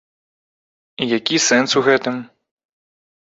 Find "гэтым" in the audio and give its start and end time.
1.87-2.15